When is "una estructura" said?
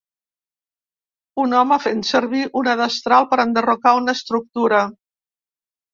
4.03-4.85